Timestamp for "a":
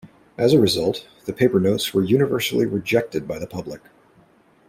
0.51-0.59